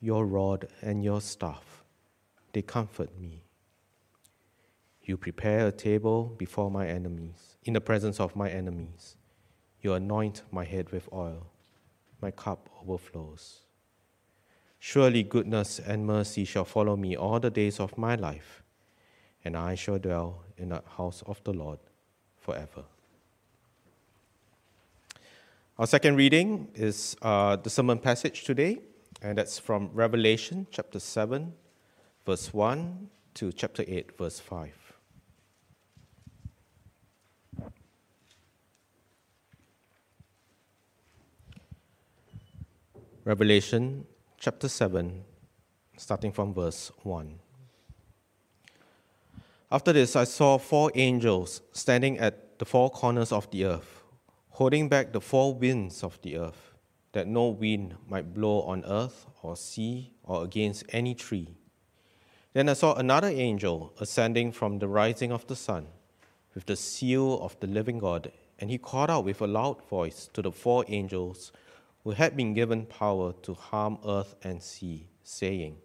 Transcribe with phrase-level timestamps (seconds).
[0.00, 1.82] your rod and your staff,
[2.52, 3.42] they comfort me.
[5.02, 9.16] You prepare a table before my enemies, in the presence of my enemies.
[9.80, 11.46] You anoint my head with oil,
[12.20, 13.60] my cup overflows.
[14.78, 18.62] Surely goodness and mercy shall follow me all the days of my life,
[19.44, 21.78] and I shall dwell in the house of the Lord
[22.38, 22.84] forever.
[25.78, 28.80] Our second reading is uh, the sermon passage today,
[29.22, 31.52] and that's from Revelation chapter 7,
[32.24, 34.72] verse 1 to chapter 8, verse 5.
[43.24, 44.06] Revelation
[44.38, 45.24] chapter 7,
[45.96, 47.40] starting from verse 1.
[49.70, 54.02] After this, I saw four angels standing at the four corners of the earth,
[54.50, 56.67] holding back the four winds of the earth
[57.12, 61.48] that no wind might blow on earth or sea or against any tree.
[62.52, 65.86] Then I saw another angel ascending from the rising of the sun
[66.54, 70.28] with the seal of the living God, and he called out with a loud voice
[70.32, 71.52] to the four angels
[72.02, 75.76] who had been given power to harm earth and sea, saying,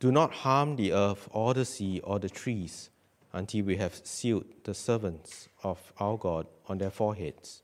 [0.00, 2.90] Do not harm the earth or the sea or the trees
[3.32, 7.61] until we have sealed the servants of our God on their foreheads.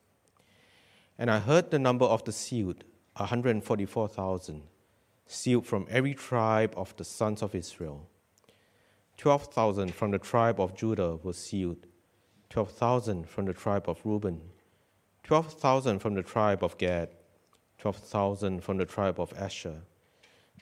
[1.19, 2.85] And I heard the number of the sealed,
[3.17, 4.63] 144,000,
[5.27, 8.09] sealed from every tribe of the sons of Israel.
[9.17, 11.87] 12,000 from the tribe of Judah were sealed,
[12.51, 14.41] 12,000 from the tribe of Reuben,
[15.25, 17.09] 12,000 from the tribe of Gad,
[17.79, 19.83] 12,000 from the tribe of Asher,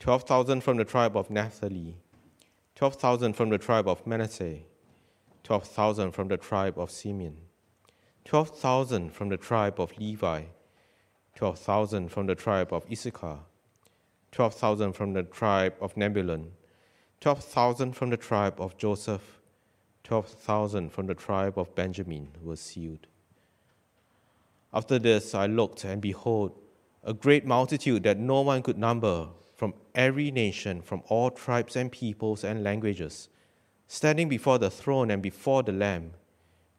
[0.00, 1.96] 12,000 from the tribe of Naphtali,
[2.76, 4.60] 12,000 from the tribe of Manasseh,
[5.44, 7.45] 12,000 from the tribe of Simeon
[8.26, 10.42] 12,000 from the tribe of Levi,
[11.36, 13.38] 12,000 from the tribe of Issachar,
[14.32, 16.50] 12,000 from the tribe of Zebulun,
[17.20, 19.38] 12,000 from the tribe of Joseph,
[20.02, 23.06] 12,000 from the tribe of Benjamin were sealed.
[24.74, 26.58] After this I looked, and behold,
[27.04, 31.92] a great multitude that no one could number from every nation, from all tribes and
[31.92, 33.28] peoples and languages,
[33.86, 36.10] standing before the throne and before the Lamb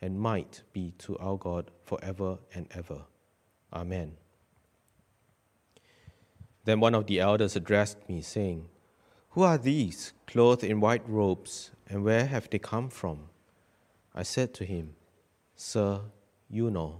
[0.00, 3.02] and might be to our God forever and ever.
[3.72, 4.16] Amen.
[6.64, 8.68] Then one of the elders addressed me, saying,
[9.30, 13.28] Who are these, clothed in white robes, and where have they come from?
[14.14, 14.96] I said to him,
[15.54, 16.00] Sir,
[16.50, 16.98] you know.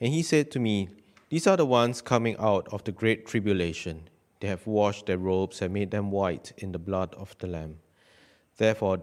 [0.00, 0.88] And he said to me,
[1.28, 4.08] These are the ones coming out of the great tribulation.
[4.40, 7.78] They have washed their robes and made them white in the blood of the Lamb.
[8.58, 9.02] Therefore,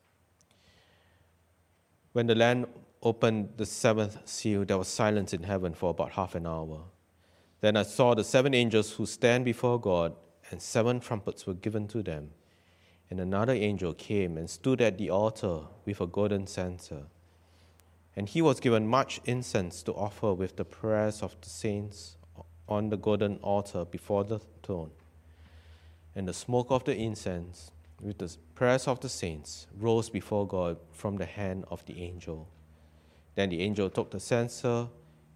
[2.13, 2.67] When the Lamb
[3.01, 6.81] opened the seventh seal, there was silence in heaven for about half an hour.
[7.61, 10.15] Then I saw the seven angels who stand before God,
[10.49, 12.31] and seven trumpets were given to them.
[13.09, 17.03] And another angel came and stood at the altar with a golden censer.
[18.15, 22.17] And he was given much incense to offer with the prayers of the saints
[22.67, 24.91] on the golden altar before the throne.
[26.13, 30.77] And the smoke of the incense with the prayers of the saints, rose before God
[30.91, 32.47] from the hand of the angel.
[33.35, 34.87] Then the angel took the censer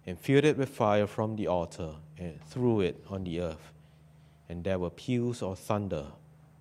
[0.04, 3.72] and filled it with fire from the altar and threw it on the earth.
[4.48, 6.06] And there were peals of thunder,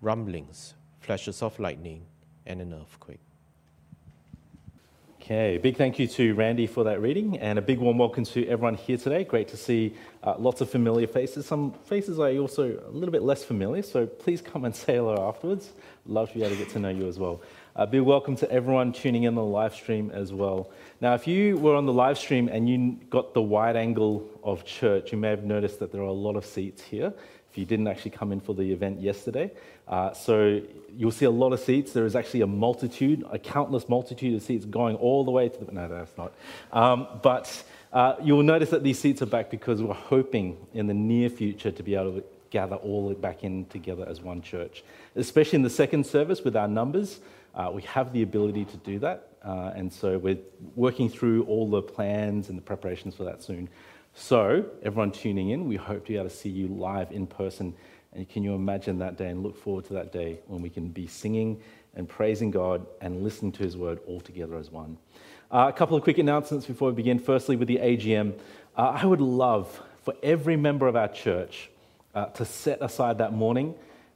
[0.02, 2.06] rumblings, flashes of lightning,
[2.46, 3.25] and an earthquake.
[5.26, 8.48] Okay, big thank you to Randy for that reading, and a big warm welcome to
[8.48, 9.24] everyone here today.
[9.24, 11.48] Great to see uh, lots of familiar faces.
[11.48, 15.28] Some faces are also a little bit less familiar, so please come and say hello
[15.28, 15.72] afterwards.
[16.06, 17.42] Love to be able to get to know you as well.
[17.76, 20.70] Uh, big welcome to everyone tuning in on the live stream as well.
[21.02, 24.64] Now, if you were on the live stream and you got the wide angle of
[24.64, 27.12] church, you may have noticed that there are a lot of seats here.
[27.56, 29.50] If you didn't actually come in for the event yesterday,
[29.88, 30.62] uh, so
[30.98, 31.94] you'll see a lot of seats.
[31.94, 35.64] There is actually a multitude, a countless multitude of seats going all the way to
[35.64, 35.72] the.
[35.72, 36.34] No, that's not.
[36.74, 37.64] Um, but
[37.94, 41.72] uh, you'll notice that these seats are back because we're hoping in the near future
[41.72, 44.84] to be able to gather all it back in together as one church.
[45.16, 47.22] Especially in the second service with our numbers,
[47.56, 49.30] uh, we have the ability to do that.
[49.46, 50.40] Uh, and so we're
[50.76, 53.70] working through all the plans and the preparations for that soon.
[54.18, 57.76] So, everyone tuning in, we hope to be able to see you live in person
[58.16, 60.88] and can you imagine that day and look forward to that day when we can
[60.88, 61.62] be singing
[61.96, 64.98] and praising God and listening to His word all together as one?
[65.52, 67.20] Uh, a couple of quick announcements before we begin.
[67.20, 68.34] Firstly, with the AGM,
[68.78, 71.70] uh, I would love for every member of our church
[72.14, 73.76] uh, to set aside that morning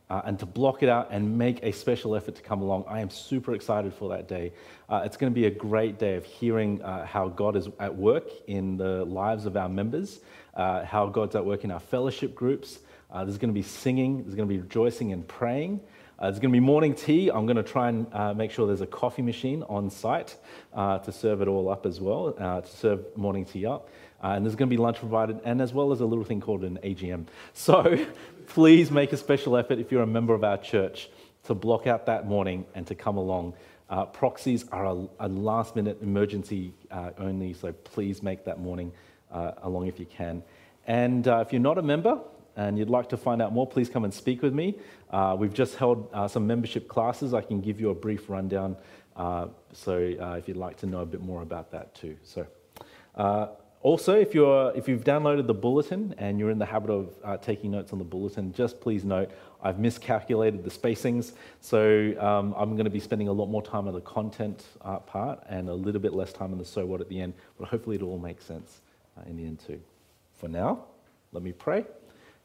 [0.09, 2.85] uh, and to block it out and make a special effort to come along.
[2.88, 4.53] I am super excited for that day.
[4.89, 7.95] Uh, it's going to be a great day of hearing uh, how God is at
[7.95, 10.19] work in the lives of our members,
[10.56, 12.79] how God's at work in our fellowship groups.
[13.11, 15.79] Uh, there's going to be singing, there's going to be rejoicing and praying.
[16.19, 17.29] Uh, there's going to be morning tea.
[17.29, 20.35] I'm going to try and uh, make sure there's a coffee machine on site
[20.73, 23.89] uh, to serve it all up as well, uh, to serve morning tea up.
[24.21, 26.41] Uh, and there's going to be lunch provided, and as well as a little thing
[26.41, 27.25] called an AGM.
[27.53, 28.05] So
[28.50, 31.10] please make a special effort if you're a member of our church
[31.44, 33.54] to block out that morning and to come along.
[34.13, 36.74] proxies are a, a, last minute emergency
[37.18, 38.92] only, so please make that morning
[39.63, 40.44] along if you can.
[40.86, 42.19] And if you're not a member,
[42.60, 44.75] and you'd like to find out more, please come and speak with me.
[45.10, 47.34] Uh, we've just held uh, some membership classes.
[47.34, 48.75] I can give you a brief rundown.
[49.16, 52.18] Uh, so uh, if you'd like to know a bit more about that too.
[52.24, 52.46] So
[53.16, 53.48] uh,
[53.81, 57.37] also, if, you're, if you've downloaded the bulletin and you're in the habit of uh,
[57.37, 59.31] taking notes on the bulletin, just please note
[59.63, 61.31] I've miscalculated the spacings.
[61.61, 64.65] So um, I'm going to be spending a lot more time on the content
[65.05, 67.33] part and a little bit less time on the so what at the end.
[67.57, 68.81] But hopefully it all makes sense
[69.27, 69.79] in the end too.
[70.35, 70.83] For now,
[71.31, 71.85] let me pray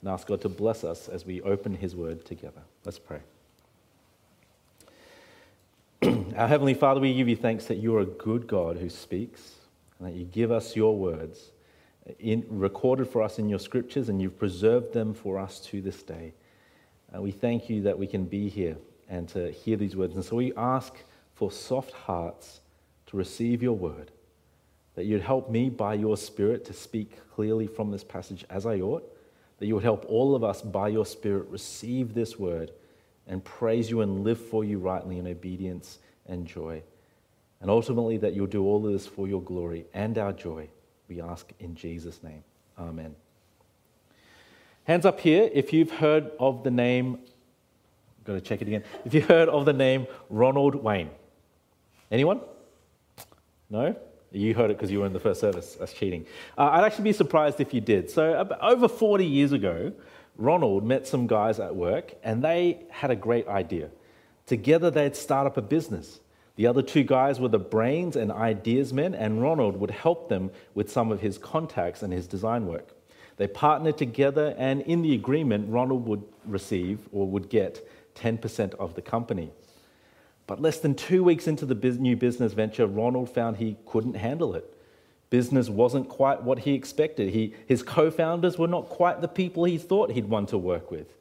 [0.01, 2.63] and ask God to bless us as we open His word together.
[2.85, 3.21] Let's pray.
[6.37, 9.55] Our Heavenly Father, we give you thanks that you're a good God who speaks
[10.05, 11.53] and that you give us your words
[12.09, 15.81] uh, in, recorded for us in your scriptures and you've preserved them for us to
[15.81, 16.35] this day.
[17.17, 18.77] We thank you that we can be here
[19.09, 20.17] and to hear these words.
[20.17, 20.93] And so we ask
[21.35, 22.61] for soft hearts
[23.07, 24.11] to receive your word,
[24.97, 28.81] that you'd help me by your Spirit to speak clearly from this passage as I
[28.81, 29.09] ought
[29.59, 32.73] that you would help all of us by your Spirit receive this word
[33.27, 36.83] and praise you and live for you rightly in obedience and joy.
[37.65, 40.69] And ultimately, that you'll do all of this for your glory and our joy.
[41.09, 42.45] We ask in Jesus' name.
[42.79, 43.17] Amen.
[44.83, 47.21] Hands up here if you've heard of the name,
[48.19, 48.85] I've got to check it again.
[49.07, 51.09] If you've heard of the name Ronald Wayne.
[52.11, 52.43] Anyone?
[53.71, 53.97] No?
[54.31, 55.75] You heard it because you were in the first service.
[55.81, 56.27] That's cheating.
[56.59, 58.11] Uh, I'd actually be surprised if you did.
[58.11, 59.95] So, over 40 years ago,
[60.37, 63.89] Ronald met some guys at work and they had a great idea.
[64.45, 66.21] Together, they'd start up a business.
[66.57, 70.51] The other two guys were the brains and ideas men, and Ronald would help them
[70.75, 72.95] with some of his contacts and his design work.
[73.37, 78.95] They partnered together, and in the agreement, Ronald would receive or would get 10% of
[78.95, 79.51] the company.
[80.47, 84.55] But less than two weeks into the new business venture, Ronald found he couldn't handle
[84.55, 84.71] it.
[85.31, 87.31] Business wasn't quite what he expected.
[87.33, 90.91] He, his co founders were not quite the people he thought he'd want to work
[90.91, 91.13] with.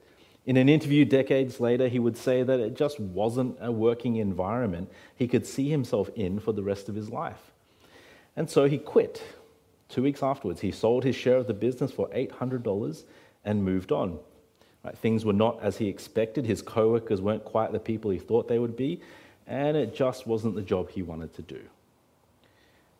[0.45, 4.91] In an interview decades later, he would say that it just wasn't a working environment
[5.15, 7.51] he could see himself in for the rest of his life.
[8.35, 9.23] And so he quit.
[9.87, 13.03] Two weeks afterwards, he sold his share of the business for $800
[13.45, 14.19] and moved on.
[14.83, 14.97] Right?
[14.97, 16.45] Things were not as he expected.
[16.45, 19.01] His coworkers weren't quite the people he thought they would be,
[19.47, 21.61] and it just wasn't the job he wanted to do.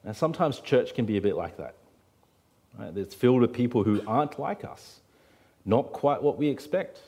[0.03, 1.75] Now, sometimes church can be a bit like that.
[2.77, 2.95] Right?
[2.95, 5.01] It's filled with people who aren't like us,
[5.65, 6.99] not quite what we expect.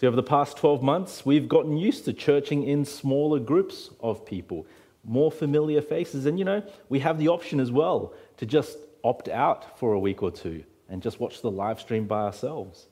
[0.00, 4.24] So, over the past 12 months, we've gotten used to churching in smaller groups of
[4.24, 4.64] people,
[5.04, 6.24] more familiar faces.
[6.24, 9.98] And, you know, we have the option as well to just opt out for a
[9.98, 12.86] week or two and just watch the live stream by ourselves.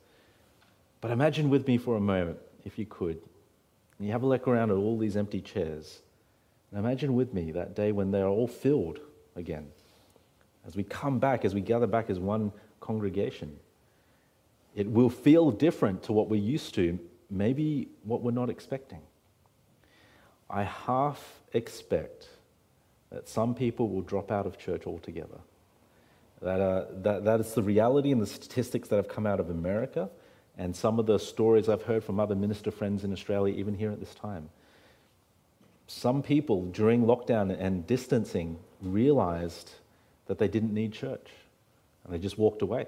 [1.01, 3.21] But imagine with me for a moment, if you could,
[4.01, 6.01] you have a look around at all these empty chairs.
[6.71, 8.99] And imagine with me that day when they're all filled
[9.37, 9.69] again.
[10.67, 13.57] As we come back, as we gather back as one congregation,
[14.77, 19.01] it will feel different to what we're used to, maybe what we're not expecting.
[20.49, 22.29] I half expect
[23.11, 25.39] that some people will drop out of church altogether.
[26.43, 29.49] That, uh, that, that is the reality and the statistics that have come out of
[29.49, 30.11] America
[30.59, 33.91] and some of the stories I've heard from other minister friends in Australia, even here
[33.91, 34.51] at this time.
[35.87, 39.71] Some people during lockdown and distancing realized
[40.27, 41.31] that they didn't need church
[42.05, 42.87] and they just walked away.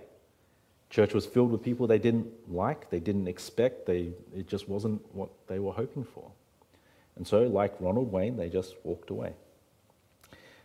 [0.91, 5.03] Church was filled with people they didn't like, they didn't expect, they, it just wasn't
[5.15, 6.31] what they were hoping for.
[7.17, 9.35] And so, like Ronald Wayne, they just walked away.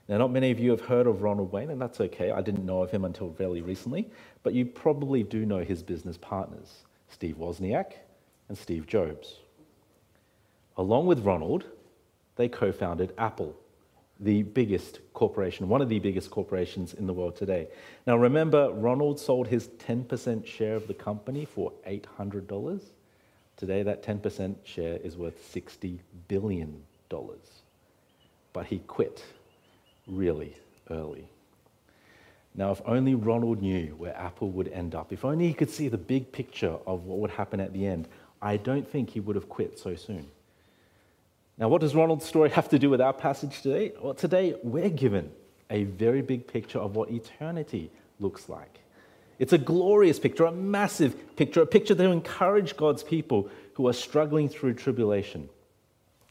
[0.07, 2.31] Now, not many of you have heard of Ronald Wayne, and that's okay.
[2.31, 4.09] I didn't know of him until fairly recently,
[4.43, 7.93] but you probably do know his business partners, Steve Wozniak
[8.49, 9.39] and Steve Jobs.
[10.77, 11.65] Along with Ronald,
[12.35, 13.55] they co founded Apple,
[14.23, 17.67] the biggest corporation, one of the biggest corporations in the world today.
[18.07, 22.81] Now, remember, Ronald sold his 10% share of the company for $800.
[23.57, 26.83] Today, that 10% share is worth $60 billion.
[28.53, 29.23] But he quit
[30.07, 30.55] really
[30.89, 31.27] early.
[32.55, 35.89] Now, if only Ronald knew where Apple would end up, if only he could see
[35.89, 38.07] the big picture of what would happen at the end,
[38.41, 40.27] I don't think he would have quit so soon.
[41.57, 43.93] Now, what does Ronald's story have to do with our passage today?
[44.01, 45.31] Well, today we're given
[45.69, 48.79] a very big picture of what eternity looks like.
[49.37, 53.93] It's a glorious picture, a massive picture, a picture to encourage God's people who are
[53.93, 55.47] struggling through tribulation.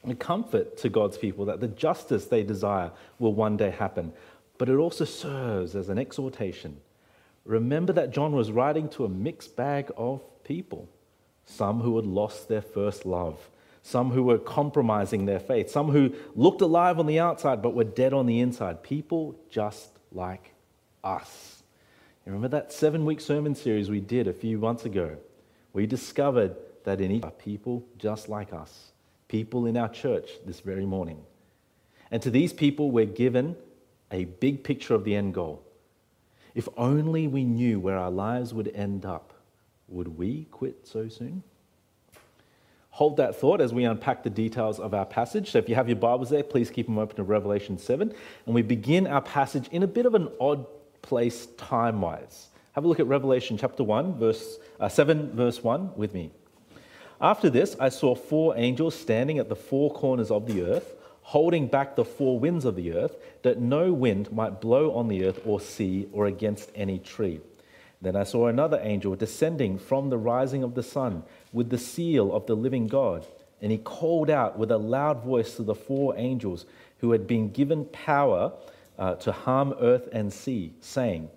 [0.08, 4.12] A comfort to God's people that the justice they desire will one day happen.
[4.58, 6.80] But it also serves as an exhortation.
[7.44, 10.88] Remember that John was writing to a mixed bag of people
[11.44, 13.50] some who had lost their first love,
[13.82, 17.84] some who were compromising their faith, some who looked alive on the outside but were
[17.84, 18.82] dead on the inside.
[18.82, 20.54] People just like
[21.02, 21.62] us.
[22.24, 25.16] You remember that seven week sermon series we did a few months ago?
[25.72, 28.92] We discovered that in each people just like us,
[29.28, 31.22] people in our church this very morning.
[32.10, 33.56] And to these people, we're given
[34.10, 35.64] a big picture of the end goal.
[36.54, 39.32] If only we knew where our lives would end up,
[39.88, 41.42] would we quit so soon?
[42.92, 45.50] Hold that thought as we unpack the details of our passage.
[45.50, 48.12] So, if you have your Bibles there, please keep them open to Revelation 7.
[48.44, 50.66] And we begin our passage in a bit of an odd
[51.00, 52.48] place time wise.
[52.72, 56.32] Have a look at Revelation chapter 1, verse, uh, 7, verse 1 with me.
[57.18, 61.68] After this, I saw four angels standing at the four corners of the earth, holding
[61.68, 65.40] back the four winds of the earth, that no wind might blow on the earth
[65.46, 67.40] or sea or against any tree.
[68.02, 71.22] Then I saw another angel descending from the rising of the sun
[71.52, 73.26] with the seal of the living God.
[73.60, 76.66] And he called out with a loud voice to the four angels
[76.98, 78.52] who had been given power
[78.98, 81.30] uh, to harm earth and sea, saying,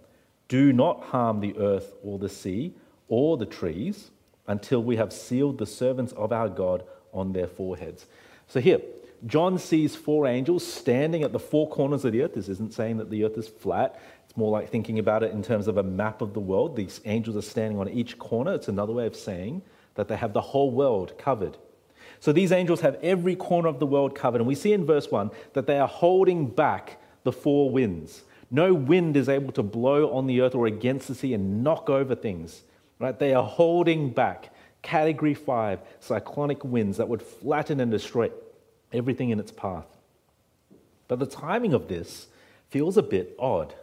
[0.47, 2.73] Do not harm the earth or the sea
[3.07, 4.11] or the trees
[4.47, 8.05] until we have sealed the servants of our God on their foreheads.
[8.47, 8.79] So here,
[9.25, 12.35] John sees four angels standing at the four corners of the earth.
[12.35, 13.99] This isn't saying that the earth is flat.
[14.25, 16.75] It's more like thinking about it in terms of a map of the world.
[16.75, 18.53] These angels are standing on each corner.
[18.53, 19.61] It's another way of saying
[19.95, 21.57] that they have the whole world covered.
[22.19, 24.41] So these angels have every corner of the world covered.
[24.41, 28.23] And we see in verse 1 that they are holding back the four winds.
[28.51, 31.89] No wind is able to blow on the earth or against the sea and knock
[31.89, 32.63] over things.
[32.99, 33.17] Right?
[33.17, 38.29] They are holding back category 5 cyclonic winds that would flatten and destroy
[38.93, 39.87] everything in its path.
[41.07, 42.27] But the timing of this
[42.69, 43.73] feels a bit odd,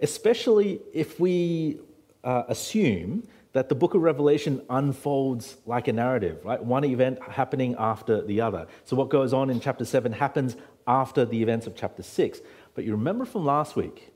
[0.00, 1.78] especially if we
[2.24, 6.62] uh, assume that the book of Revelation unfolds like a narrative, right?
[6.62, 8.66] One event happening after the other.
[8.84, 10.56] So what goes on in chapter 7 happens
[10.86, 12.40] after the events of chapter 6.
[12.74, 14.12] But you remember from last week,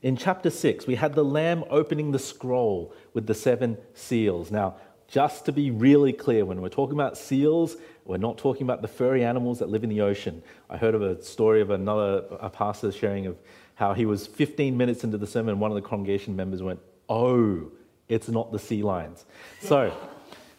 [0.00, 4.50] in chapter 6, we had the Lamb opening the scroll with the seven seals.
[4.50, 4.76] Now,
[5.08, 8.88] just to be really clear, when we're talking about seals, we're not talking about the
[8.88, 10.42] furry animals that live in the ocean.
[10.70, 13.36] I heard of a story of another a pastor sharing of
[13.74, 16.80] how he was 15 minutes into the sermon, and one of the congregation members went,
[17.08, 17.72] Oh,
[18.08, 19.24] it's not the sea lions.
[19.60, 19.92] So,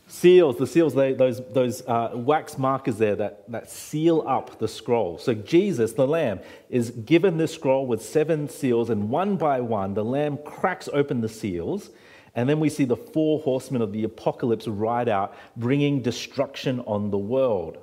[0.08, 4.68] seals, the seals, they, those, those uh, wax markers there that, that seal up the
[4.68, 5.18] scroll.
[5.18, 6.40] So, Jesus, the Lamb,
[6.70, 11.22] is given this scroll with seven seals, and one by one, the Lamb cracks open
[11.22, 11.90] the seals.
[12.36, 17.10] And then we see the four horsemen of the apocalypse ride out, bringing destruction on
[17.10, 17.80] the world.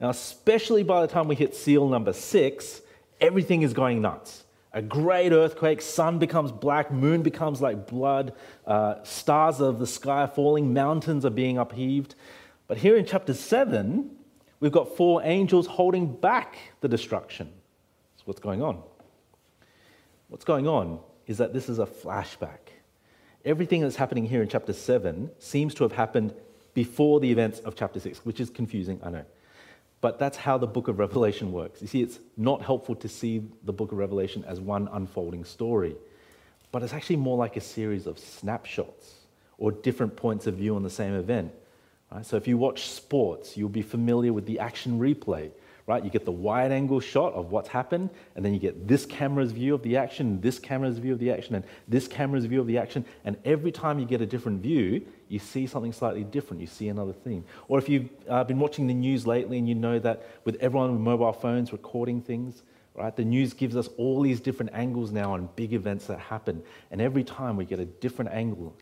[0.00, 2.82] Now, especially by the time we hit seal number six,
[3.20, 4.44] everything is going nuts
[4.78, 8.32] a great earthquake, sun becomes black, moon becomes like blood,
[8.64, 12.14] uh, stars of the sky are falling, mountains are being upheaved.
[12.68, 14.08] But here in chapter 7,
[14.60, 17.50] we've got four angels holding back the destruction.
[18.18, 18.80] So, what's going on?
[20.28, 22.70] What's going on is that this is a flashback.
[23.44, 26.34] Everything that's happening here in chapter 7 seems to have happened
[26.72, 29.24] before the events of chapter 6, which is confusing, I know.
[30.00, 31.82] But that's how the book of Revelation works.
[31.82, 35.96] You see, it's not helpful to see the book of Revelation as one unfolding story,
[36.70, 39.14] but it's actually more like a series of snapshots
[39.56, 41.52] or different points of view on the same event.
[42.12, 42.24] Right?
[42.24, 45.50] So if you watch sports, you'll be familiar with the action replay
[45.88, 46.04] right?
[46.04, 49.52] You get the wide angle shot of what's happened, and then you get this camera's
[49.52, 52.66] view of the action, this camera's view of the action, and this camera's view of
[52.66, 53.06] the action.
[53.24, 56.60] And every time you get a different view, you see something slightly different.
[56.60, 57.44] You see another theme.
[57.68, 60.92] Or if you've uh, been watching the news lately and you know that with everyone
[60.92, 62.62] with mobile phones recording things,
[62.94, 66.62] right, the news gives us all these different angles now on big events that happen.
[66.90, 68.74] And every time we get a different angle,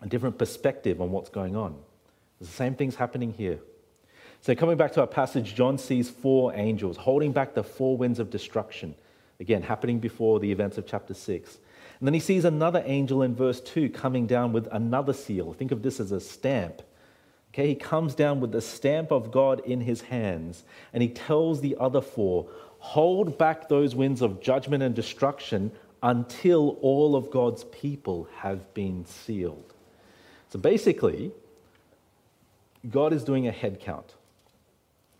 [0.00, 1.76] a different perspective on what's going on.
[2.40, 3.58] The same thing's happening here.
[4.40, 8.18] So, coming back to our passage, John sees four angels holding back the four winds
[8.18, 8.94] of destruction.
[9.40, 11.58] Again, happening before the events of chapter 6.
[12.04, 15.54] And then he sees another angel in verse 2 coming down with another seal.
[15.54, 16.82] Think of this as a stamp.
[17.48, 21.62] Okay, he comes down with the stamp of God in his hands, and he tells
[21.62, 22.46] the other four,
[22.80, 29.06] Hold back those winds of judgment and destruction until all of God's people have been
[29.06, 29.72] sealed.
[30.50, 31.32] So basically,
[32.90, 34.12] God is doing a head count.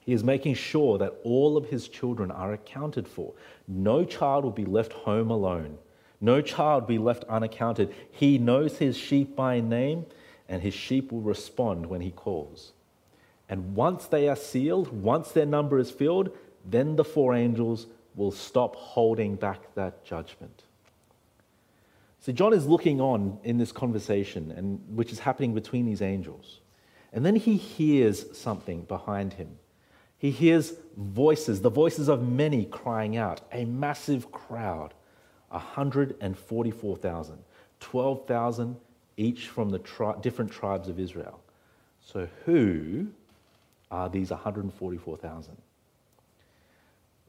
[0.01, 3.33] He is making sure that all of his children are accounted for.
[3.67, 5.79] No child will be left home alone.
[6.25, 7.95] No child be left unaccounted.
[8.11, 10.07] He knows his sheep by name,
[10.49, 12.73] and his sheep will respond when he calls.
[13.47, 16.31] And once they are sealed, once their number is filled,
[16.65, 20.63] then the four angels will stop holding back that judgment.
[22.21, 26.61] So John is looking on in this conversation, and which is happening between these angels.
[27.13, 29.59] And then he hears something behind him.
[30.17, 34.95] He hears voices, the voices of many crying out, a massive crowd,
[35.49, 37.39] 144,000,
[37.81, 38.77] 12,000
[39.17, 41.41] each from the tri- different tribes of Israel.
[42.01, 43.09] So, who
[43.91, 45.57] are these 144,000?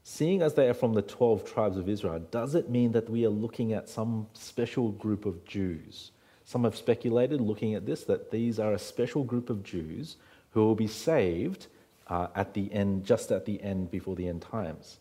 [0.02, 3.24] Seeing as they are from the 12 tribes of Israel, does it mean that we
[3.24, 6.12] are looking at some special group of Jews?
[6.44, 10.16] Some have speculated, looking at this, that these are a special group of Jews
[10.52, 11.66] who will be saved
[12.06, 14.98] uh, at the end, just at the end before the end times?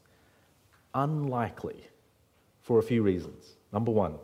[0.96, 1.88] Unlikely
[2.66, 3.58] for a few reasons.
[3.72, 4.16] Number one,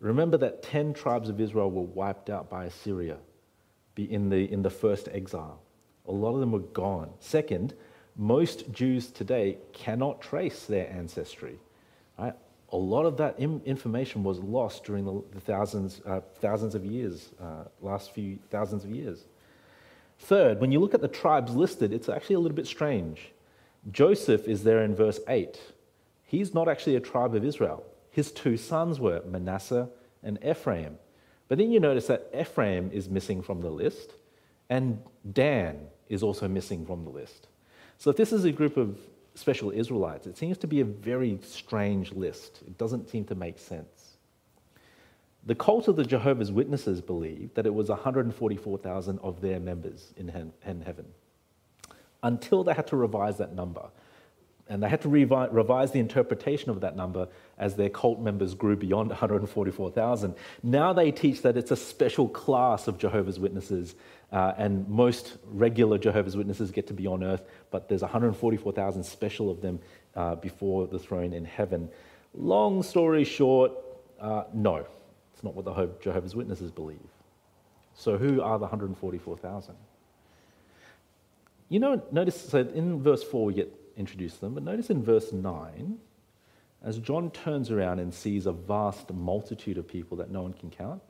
[0.00, 3.18] remember that 10 tribes of Israel were wiped out by Assyria
[3.96, 5.60] in the, in the first exile.
[6.06, 7.10] A lot of them were gone.
[7.20, 7.74] Second,
[8.16, 11.56] most Jews today cannot trace their ancestry.
[12.18, 12.34] Right?
[12.72, 17.64] A lot of that information was lost during the, thousands, uh, thousands of years, uh,
[17.80, 19.24] last few thousands of years.
[20.18, 23.30] Third, when you look at the tribes listed, it's actually a little bit strange.
[23.92, 25.60] Joseph is there in verse 8.
[26.28, 27.86] He's not actually a tribe of Israel.
[28.10, 29.88] His two sons were Manasseh
[30.22, 30.98] and Ephraim.
[31.48, 34.12] But then you notice that Ephraim is missing from the list,
[34.68, 35.00] and
[35.32, 37.48] Dan is also missing from the list.
[37.96, 38.98] So if this is a group of
[39.34, 42.60] special Israelites, it seems to be a very strange list.
[42.66, 44.18] It doesn't seem to make sense.
[45.46, 50.28] The cult of the Jehovah's Witnesses believed that it was 144,000 of their members in
[50.28, 51.06] heaven
[52.22, 53.88] until they had to revise that number.
[54.68, 58.76] And they had to revise the interpretation of that number as their cult members grew
[58.76, 60.34] beyond 144,000.
[60.62, 63.94] Now they teach that it's a special class of Jehovah's Witnesses,
[64.30, 69.50] uh, and most regular Jehovah's Witnesses get to be on earth, but there's 144,000 special
[69.50, 69.80] of them
[70.14, 71.88] uh, before the throne in heaven.
[72.34, 73.72] Long story short,
[74.20, 74.86] uh, no.
[75.32, 76.98] It's not what the Jehovah's Witnesses believe.
[77.94, 79.74] So, who are the 144,000?
[81.68, 85.02] You know, notice, so in verse 4 we get introduced to them, but notice in
[85.02, 85.98] verse 9,
[86.82, 90.70] as John turns around and sees a vast multitude of people that no one can
[90.70, 91.02] count,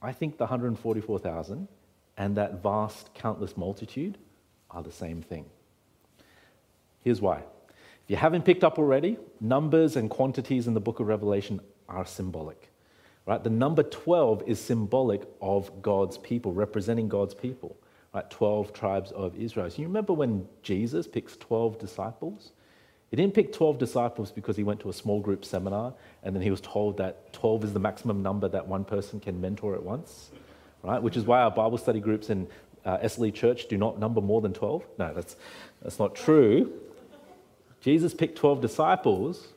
[0.00, 1.68] I think the 144,000
[2.16, 4.16] and that vast, countless multitude
[4.70, 5.44] are the same thing.
[7.04, 7.38] Here's why.
[7.38, 12.06] If you haven't picked up already, numbers and quantities in the book of Revelation are
[12.06, 12.70] symbolic.
[13.26, 13.42] Right?
[13.42, 17.76] The number 12 is symbolic of God's people, representing God's people.
[18.16, 18.30] Right?
[18.30, 19.68] 12 tribes of Israel.
[19.68, 22.52] So you remember when Jesus picks 12 disciples?
[23.10, 26.42] He didn't pick 12 disciples because he went to a small group seminar and then
[26.42, 29.82] he was told that 12 is the maximum number that one person can mentor at
[29.82, 30.30] once,
[30.82, 31.02] right?
[31.02, 32.48] Which is why our Bible study groups in
[32.86, 34.82] uh, Esley Church do not number more than 12.
[34.98, 35.36] No, that's,
[35.82, 36.72] that's not true.
[37.82, 39.48] Jesus picked 12 disciples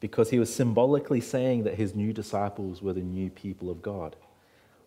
[0.00, 4.16] because he was symbolically saying that his new disciples were the new people of God.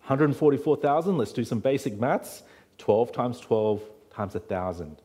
[0.08, 2.42] 144,000, let's do some basic maths.
[2.78, 5.02] 12 times 12 times 1,000.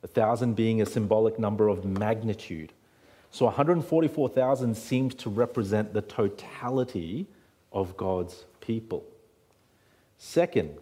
[0.00, 2.72] 1,000 being a symbolic number of magnitude.
[3.30, 7.26] So 144,000 seems to represent the totality
[7.72, 9.04] of God's people.
[10.18, 10.78] Second,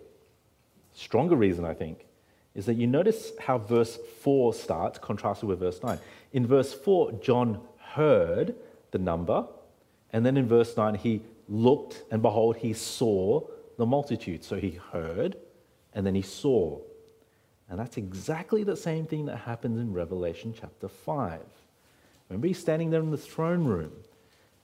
[0.92, 2.06] stronger reason, I think,
[2.54, 5.98] is that you notice how verse 4 starts, contrasted with verse 9.
[6.32, 8.54] In verse 4, John heard
[8.90, 9.46] the number,
[10.12, 13.40] and then in verse 9, he looked, and behold, he saw
[13.78, 14.44] the multitude.
[14.44, 15.36] So he heard,
[15.94, 16.78] and then he saw.
[17.68, 21.40] And that's exactly the same thing that happens in Revelation chapter 5.
[22.28, 23.92] Remember, he's standing there in the throne room,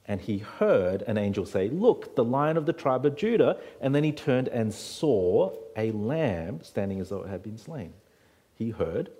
[0.06, 3.58] and he heard an angel say, Look, the lion of the tribe of Judah.
[3.80, 7.92] And then he turned and saw a lamb standing as though it had been slain.
[8.54, 9.10] He heard,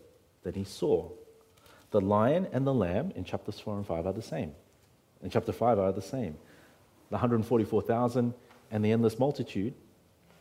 [0.44, 1.10] then he saw.
[1.90, 4.54] The lion and the lamb in chapters 4 and 5 are the same.
[5.22, 6.36] In chapter 5 are the same.
[7.10, 8.34] The 144,000
[8.70, 9.74] and the endless multitude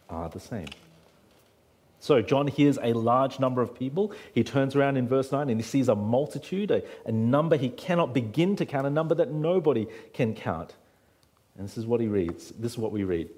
[0.10, 0.67] are the same.
[1.99, 4.13] So John hears a large number of people.
[4.33, 7.69] He turns around in verse 9 and he sees a multitude, a, a, number he
[7.69, 10.75] cannot begin to count, a number that nobody can count.
[11.57, 12.51] And this is what he reads.
[12.51, 13.29] This is what we read.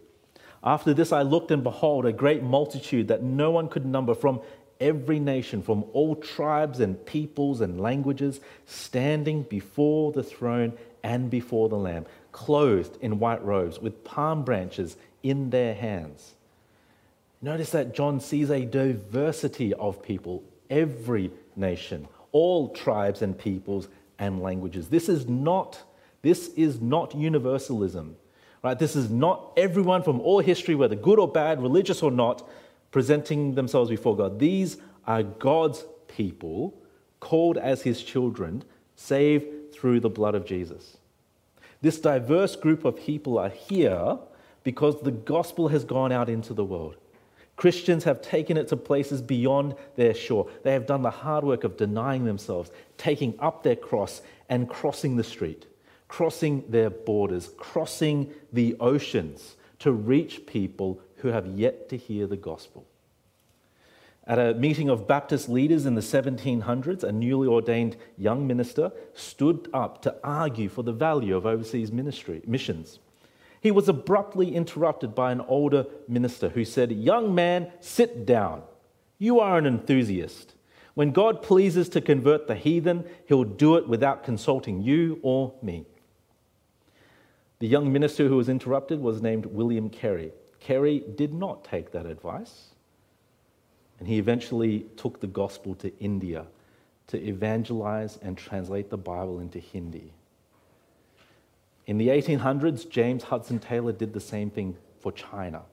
[0.61, 4.41] After this I looked and behold a great multitude that no one could number from
[4.81, 11.69] every nation, from all tribes and peoples and languages, standing before the throne and before
[11.69, 16.35] the Lamb, clothed in white robes with palm branches in their hands.
[17.41, 24.41] Notice that John sees a diversity of people, every nation, all tribes and peoples and
[24.41, 24.89] languages.
[24.89, 25.81] This is not,
[26.21, 28.17] this is not universalism.
[28.61, 28.77] Right?
[28.77, 32.47] This is not everyone from all history, whether good or bad, religious or not,
[32.91, 34.39] presenting themselves before God.
[34.39, 36.73] These are God's people,
[37.21, 38.63] called as his children,
[38.95, 40.97] saved through the blood of Jesus.
[41.81, 44.17] This diverse group of people are here
[44.63, 46.97] because the gospel has gone out into the world.
[47.59, 50.49] Christians have taken it to places beyond their shore.
[50.63, 55.17] They have done the hard work of denying themselves, taking up their cross, and crossing
[55.17, 55.65] the street,
[56.07, 62.37] crossing their borders, crossing the oceans to reach people who have yet to hear the
[62.37, 62.87] gospel.
[64.25, 69.67] At a meeting of Baptist leaders in the 1700s, a newly ordained young minister stood
[69.73, 72.99] up to argue for the value of overseas ministry, missions.
[73.61, 78.63] He was abruptly interrupted by an older minister who said, Young man, sit down.
[79.17, 80.53] You are an enthusiast.
[80.93, 85.85] When God pleases to convert the heathen, he'll do it without consulting you or me.
[87.59, 90.31] The young minister who was interrupted was named William Carey.
[90.59, 92.69] Carey did not take that advice,
[93.99, 96.47] and he eventually took the gospel to India
[97.07, 100.13] to evangelize and translate the Bible into Hindi.
[101.89, 105.63] In the 1800s, James Hudson Taylor did the same thing for China.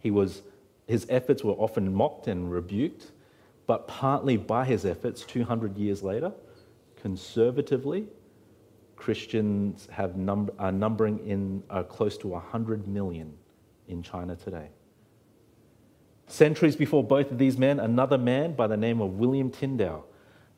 [0.00, 0.42] He was,
[0.88, 3.12] his efforts were often mocked and rebuked,
[3.64, 6.32] but partly by his efforts, 200 years later,
[7.00, 8.08] conservatively,
[8.96, 13.32] Christians have num- are numbering in uh, close to 100 million
[13.86, 14.70] in China today.
[16.26, 20.04] Centuries before both of these men, another man by the name of William Tyndale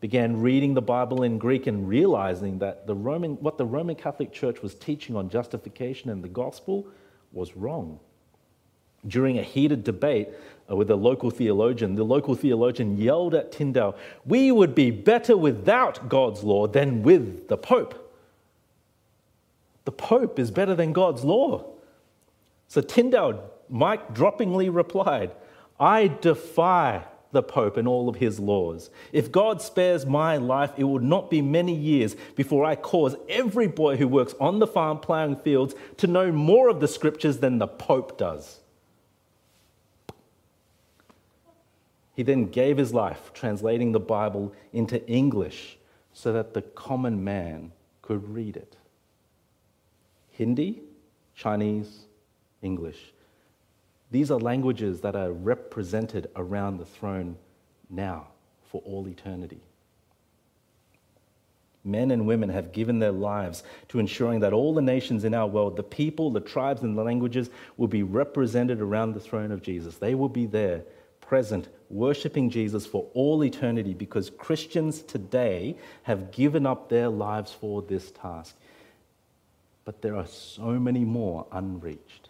[0.01, 4.33] began reading the Bible in Greek and realizing that the Roman, what the Roman Catholic
[4.33, 6.87] Church was teaching on justification and the gospel
[7.33, 7.99] was wrong.
[9.07, 10.29] During a heated debate
[10.71, 15.37] uh, with a local theologian, the local theologian yelled at Tyndale, We would be better
[15.37, 18.03] without God's law than with the Pope.
[19.85, 21.65] The Pope is better than God's law.
[22.69, 25.31] So Tyndale, mic droppingly replied,
[25.79, 27.05] I defy
[27.37, 28.91] the Pope and all of his laws.
[29.13, 33.69] If God spares my life, it will not be many years before I cause every
[33.69, 37.59] boy who works on the farm plowing fields to know more of the scriptures than
[37.59, 38.61] the Pope does.
[42.15, 45.77] He then gave his life translating the Bible into English
[46.15, 48.75] so that the common man could read it.
[50.31, 50.81] Hindi,
[51.35, 52.07] Chinese,
[52.63, 53.13] English.
[54.11, 57.37] These are languages that are represented around the throne
[57.91, 58.29] now
[58.71, 59.61] for all eternity.
[61.85, 65.47] Men and women have given their lives to ensuring that all the nations in our
[65.47, 69.63] world, the people, the tribes, and the languages, will be represented around the throne of
[69.63, 69.97] Jesus.
[69.97, 70.83] They will be there,
[71.21, 77.83] present, worshiping Jesus for all eternity because Christians today have given up their lives for
[77.83, 78.57] this task.
[79.85, 82.26] But there are so many more unreached.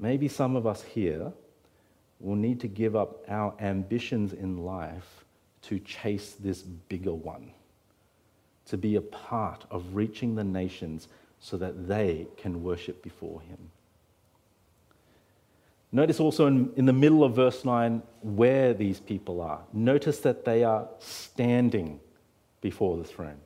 [0.00, 1.30] Maybe some of us here
[2.20, 5.24] will need to give up our ambitions in life
[5.62, 7.52] to chase this bigger one,
[8.66, 11.08] to be a part of reaching the nations
[11.38, 13.58] so that they can worship before Him.
[15.92, 19.60] Notice also in, in the middle of verse 9 where these people are.
[19.72, 22.00] Notice that they are standing
[22.60, 23.40] before the throne.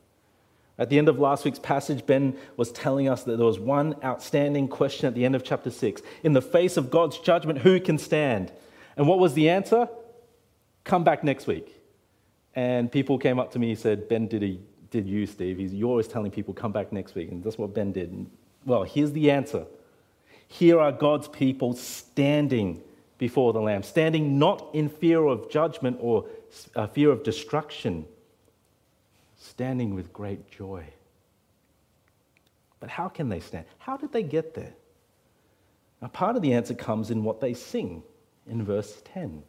[0.79, 3.95] At the end of last week's passage, Ben was telling us that there was one
[4.03, 6.03] outstanding question at the end of chapter 6.
[6.25, 8.53] In the face of God's judgment, who can stand?
[8.97, 9.89] And what was the answer?
[10.85, 11.81] come back next week.
[12.55, 14.61] And people came up to me and said, Ben, did, he,
[14.91, 15.59] did you, Steve?
[15.59, 17.31] He's, you're always telling people, come back next week.
[17.31, 18.13] And that's what Ben did.
[18.13, 18.31] And,
[18.65, 19.67] well, here's the answer.
[20.47, 22.83] Here are God's people standing
[23.19, 26.27] before the Lamb, standing not in fear of judgment or
[26.77, 28.05] uh, fear of destruction,
[29.45, 30.85] standing with great joy.
[32.81, 33.67] But how can they stand?
[33.79, 34.75] How did they get there?
[36.01, 38.03] Now, part of the answer comes in what they sing
[38.47, 39.43] in verse 10.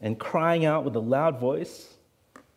[0.00, 1.94] And crying out with a loud voice,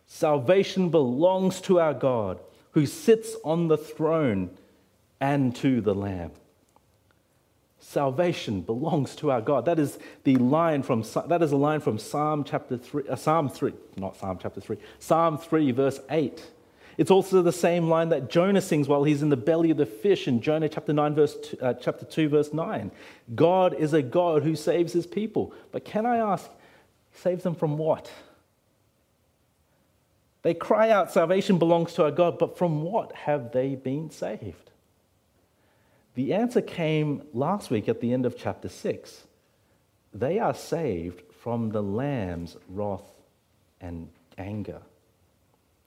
[0.05, 2.39] Salvation belongs to our God
[2.71, 4.49] who sits on the throne
[5.19, 6.31] and to the Lamb.
[7.89, 9.63] Salvation belongs to our God.
[9.63, 13.47] That is the line from that is a line from Psalm chapter 3, uh, Psalm
[13.47, 16.51] 3, not Psalm chapter 3, Psalm 3 verse 8.
[16.97, 19.85] It's also the same line that Jonah sings while he's in the belly of the
[19.85, 22.91] fish in Jonah chapter 9 verse two, uh, chapter 2 verse 9.
[23.35, 25.53] God is a God who saves his people.
[25.71, 26.49] But can I ask
[27.13, 28.11] saves them from what?
[30.41, 34.71] They cry out salvation belongs to our God, but from what have they been saved?
[36.17, 39.27] The answer came last week at the end of chapter 6.
[40.15, 43.07] They are saved from the Lamb's wrath
[43.79, 44.81] and anger.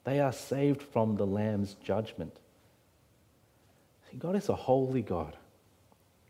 [0.05, 2.37] They are saved from the Lamb's judgment.
[4.09, 5.35] See, God is a holy God.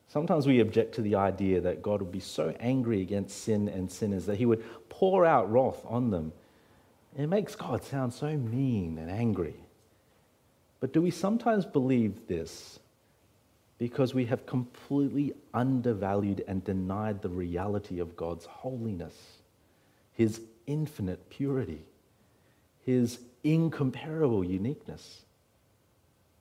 [0.07, 3.91] Sometimes we object to the idea that God would be so angry against sin and
[3.91, 6.33] sinners that he would pour out wrath on them.
[7.15, 9.57] It makes God sound so mean and angry.
[10.79, 12.79] But do we sometimes believe this
[13.81, 19.15] because we have completely undervalued and denied the reality of God's holiness,
[20.13, 21.81] His infinite purity,
[22.85, 25.23] His incomparable uniqueness?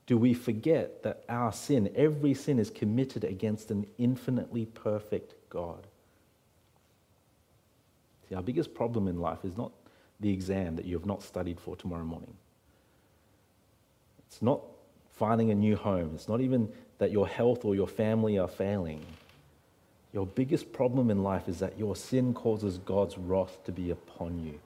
[0.05, 5.87] Do we forget that our sin, every sin, is committed against an infinitely perfect God?
[8.29, 9.73] See, our biggest problem in life is not
[10.21, 12.35] the exam that you have not studied for tomorrow morning.
[14.29, 14.61] It's not
[15.13, 16.11] finding a new home.
[16.15, 16.71] It's not even
[17.01, 19.05] that your health or your family are failing.
[20.13, 24.45] Your biggest problem in life is that your sin causes God's wrath to be upon
[24.45, 24.61] you.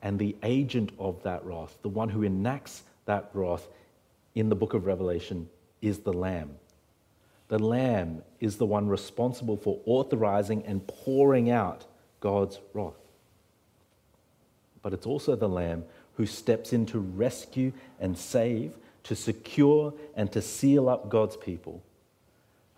[0.00, 3.68] And the agent of that wrath, the one who enacts that wrath
[4.34, 5.48] in the book of Revelation,
[5.82, 6.56] is the Lamb.
[7.48, 11.84] The Lamb is the one responsible for authorizing and pouring out
[12.20, 12.94] God's wrath.
[14.80, 15.84] But it's also the Lamb
[16.14, 18.72] who steps in to rescue and save
[19.04, 21.82] to secure and to seal up God's people.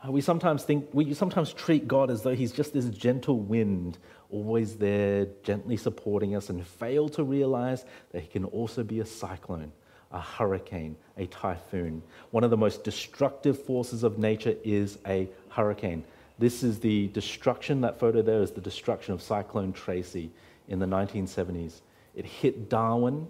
[0.05, 3.99] Uh, we sometimes think, we sometimes treat God as though he's just this gentle wind,
[4.31, 9.07] always there, gently supporting us, and fail to realize that he can also be a
[9.07, 9.73] cyclone,
[10.13, 12.03] a hurricane, a typhoon.
[12.31, 16.05] One of the most destructive forces of nature is a hurricane.
[16.39, 20.31] This is the destruction, that photo there is the destruction of Cyclone Tracy
[20.69, 21.81] in the 1970s.
[22.15, 23.29] It hit Darwin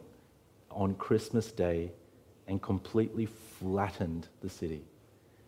[0.70, 1.92] on Christmas Day
[2.46, 4.84] and completely flattened the city.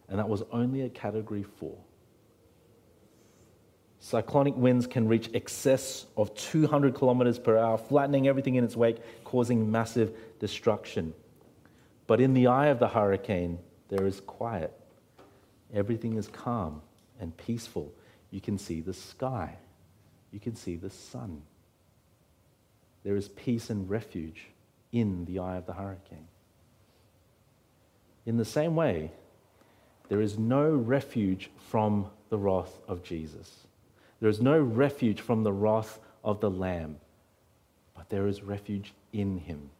[0.09, 1.77] And that was only a category four.
[3.99, 8.99] Cyclonic winds can reach excess of 200 kilometers per hour, flattening everything in its wake,
[9.25, 11.13] causing massive destruction.
[12.07, 14.73] But in the eye of the hurricane, there is quiet.
[15.75, 16.83] Everything is calm
[17.21, 17.93] and peaceful.
[18.31, 19.57] You can see the sky,
[20.31, 21.43] you can see the sun.
[23.03, 24.49] There is peace and refuge
[24.93, 26.29] in the eye of the hurricane.
[28.27, 29.13] In the same way,
[30.09, 33.67] there is no refuge from the wrath of Jesus.
[34.21, 36.97] There is no refuge from the wrath of the Lamb,
[37.95, 39.71] but there is refuge in him.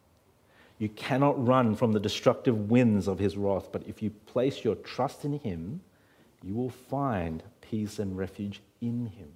[0.79, 4.75] You cannot run from the destructive winds of his wrath, but if you place your
[4.75, 5.81] trust in him,
[6.43, 9.29] you will find peace and refuge in him.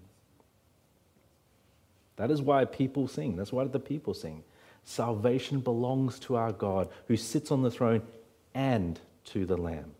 [2.17, 3.36] That is why people sing.
[3.36, 4.43] That's why the people sing.
[4.84, 8.04] Salvation belongs to our God who sits on the throne
[8.53, 9.91] and to the Lamb.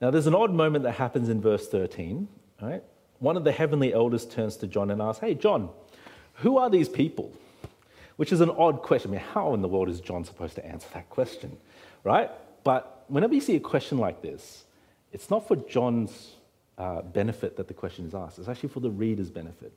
[0.00, 2.28] Now, there's an odd moment that happens in verse 13.
[2.60, 2.82] Right?
[3.18, 5.70] One of the heavenly elders turns to John and asks, Hey, John,
[6.34, 7.32] who are these people?
[8.16, 9.10] Which is an odd question.
[9.10, 11.56] I mean, how in the world is John supposed to answer that question?
[12.04, 12.30] Right?
[12.64, 14.64] But whenever you see a question like this,
[15.12, 16.34] it's not for John's
[16.76, 19.72] uh, benefit that the question is asked, it's actually for the reader's benefit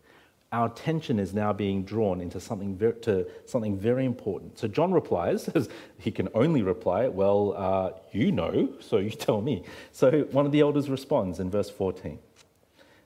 [0.51, 4.59] our attention is now being drawn into something very, to something very important.
[4.59, 5.49] So John replies,
[5.97, 9.63] he can only reply, Well, uh, you know, so you tell me.
[9.91, 12.19] So one of the elders responds in verse 14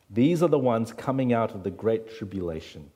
[0.10, 2.89] These are the ones coming out of the great tribulation.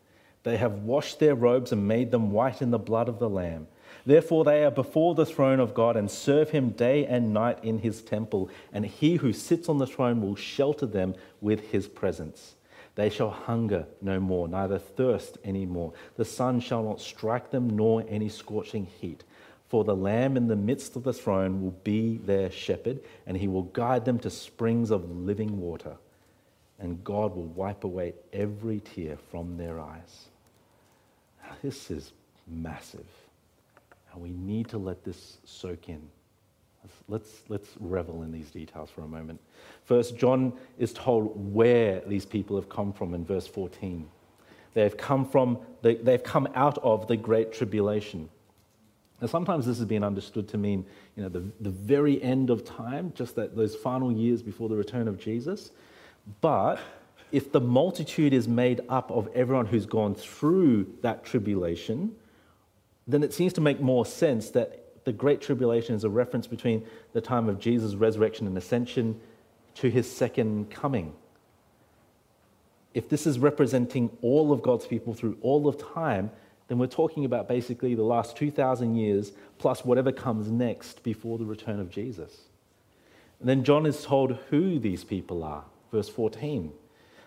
[0.43, 3.67] They have washed their robes and made them white in the blood of the Lamb.
[4.05, 7.79] Therefore, they are before the throne of God and serve him day and night in
[7.79, 12.55] his temple, and he who sits on the throne will shelter them with his presence.
[12.99, 15.93] They shall hunger no more, neither thirst any more.
[16.17, 19.23] The sun shall not strike them, nor any scorching heat.
[19.69, 23.47] For the Lamb in the midst of the throne will be their shepherd, and he
[23.47, 25.95] will guide them to springs of living water.
[26.77, 30.25] And God will wipe away every tear from their eyes.
[31.62, 32.12] This is
[32.49, 33.07] massive.
[34.12, 36.09] And we need to let this soak in.
[37.08, 39.39] Let's, let's revel in these details for a moment.
[39.84, 44.08] First, John is told where these people have come from in verse 14.
[44.73, 48.30] They've come from, the, they've come out of the great tribulation.
[49.21, 52.63] Now, sometimes this has been understood to mean, you know, the, the very end of
[52.63, 55.71] time, just that those final years before the return of Jesus.
[56.41, 56.80] But
[57.32, 62.15] if the multitude is made up of everyone who's gone through that tribulation,
[63.08, 66.85] then it seems to make more sense that the Great Tribulation is a reference between
[67.13, 69.19] the time of Jesus' resurrection and ascension
[69.75, 71.13] to his second coming.
[72.93, 76.31] If this is representing all of God's people through all of time,
[76.67, 81.45] then we're talking about basically the last 2,000 years plus whatever comes next before the
[81.45, 82.41] return of Jesus.
[83.39, 85.63] And then John is told who these people are.
[85.91, 86.71] Verse 14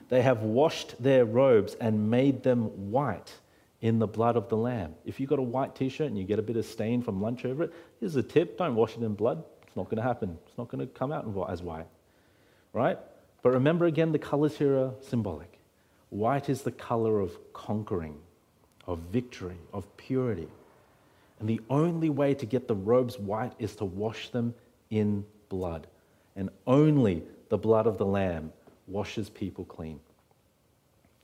[0.09, 3.35] They have washed their robes and made them white
[3.83, 4.95] in the blood of the Lamb.
[5.05, 7.21] If you've got a white t shirt and you get a bit of stain from
[7.21, 9.45] lunch over it, here's a tip don't wash it in blood.
[9.67, 10.39] It's not going to happen.
[10.47, 11.87] It's not going to come out as white.
[12.73, 12.99] Right?
[13.43, 15.59] But remember again, the colors here are symbolic.
[16.11, 18.17] White is the color of conquering,
[18.87, 20.49] of victory, of purity.
[21.41, 24.55] And the only way to get the robes white is to wash them
[24.91, 25.89] in blood.
[26.37, 28.53] And only the blood of the Lamb
[28.87, 29.99] washes people clean,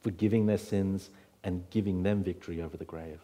[0.00, 1.10] forgiving their sins
[1.48, 3.20] and giving them victory over the grave.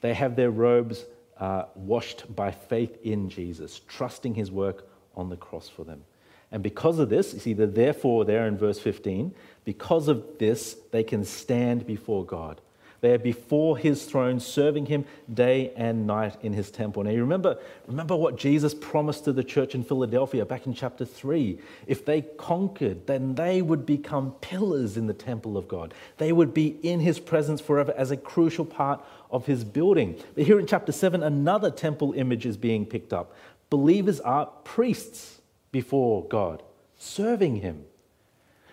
[0.00, 1.06] They have their robes
[1.40, 6.04] uh, washed by faith in Jesus, trusting his work on the cross for them.
[6.52, 10.76] And because of this, you see the therefore there in verse 15, because of this,
[10.92, 12.60] they can stand before God.
[13.02, 17.02] They are before his throne, serving him day and night in his temple.
[17.02, 21.04] Now, you remember, remember what Jesus promised to the church in Philadelphia back in chapter
[21.04, 21.58] 3.
[21.88, 25.94] If they conquered, then they would become pillars in the temple of God.
[26.18, 30.16] They would be in his presence forever as a crucial part of his building.
[30.36, 33.34] But here in chapter 7, another temple image is being picked up.
[33.68, 35.40] Believers are priests
[35.72, 36.62] before God,
[36.98, 37.84] serving him.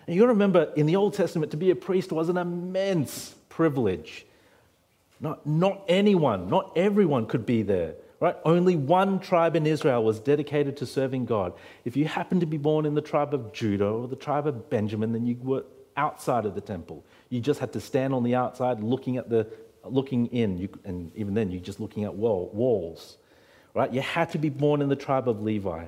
[0.06, 4.24] And you remember in the Old Testament, to be a priest was an immense privilege.
[5.20, 8.34] Not, not anyone, not everyone could be there, right?
[8.42, 11.52] Only one tribe in Israel was dedicated to serving God.
[11.84, 14.70] If you happened to be born in the tribe of Judah or the tribe of
[14.70, 17.04] Benjamin, then you were outside of the temple.
[17.28, 19.46] You just had to stand on the outside looking at the
[19.84, 23.18] looking in, you, and even then you're just looking at wall, walls,
[23.74, 23.92] right?
[23.92, 25.84] You had to be born in the tribe of Levi.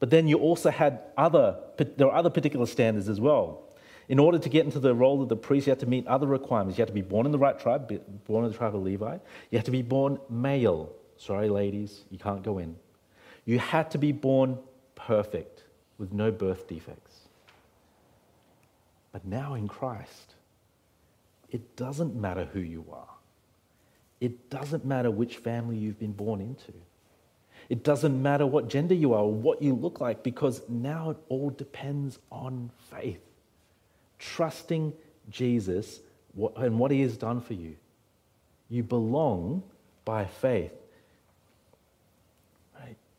[0.00, 3.67] But then you also had other, there are other particular standards as well.
[4.08, 6.26] In order to get into the role of the priest, you had to meet other
[6.26, 6.78] requirements.
[6.78, 7.88] You had to be born in the right tribe,
[8.26, 9.18] born in the tribe of Levi.
[9.50, 10.92] You had to be born male.
[11.18, 12.76] Sorry, ladies, you can't go in.
[13.44, 14.58] You had to be born
[14.94, 15.64] perfect
[15.98, 17.16] with no birth defects.
[19.12, 20.34] But now in Christ,
[21.50, 23.08] it doesn't matter who you are.
[24.20, 26.72] It doesn't matter which family you've been born into.
[27.68, 31.16] It doesn't matter what gender you are or what you look like because now it
[31.28, 33.27] all depends on faith
[34.18, 34.92] trusting
[35.30, 36.00] Jesus
[36.56, 37.76] and what he has done for you.
[38.68, 39.62] You belong
[40.04, 40.72] by faith.